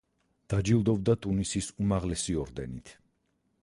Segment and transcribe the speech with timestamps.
[0.53, 2.97] დაჯილდოვდა ტუნისის უმაღლესი ორდენით.